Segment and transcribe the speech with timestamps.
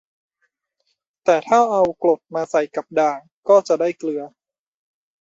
[1.25, 3.17] แต่ถ้าเอากรดมาใส่กับด่าง
[3.49, 4.21] ก็จะได้เกลือ